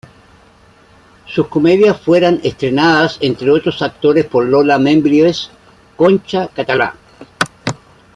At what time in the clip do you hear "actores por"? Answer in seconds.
3.83-4.45